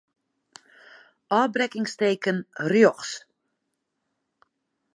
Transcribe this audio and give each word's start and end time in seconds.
Ofbrekkingsteken 1.41 2.39
rjochts. 2.71 3.11